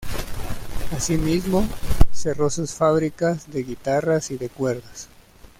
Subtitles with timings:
[0.97, 1.63] Asimismo,
[2.11, 5.09] cerró sus fábricas de guitarras y de cuerdas.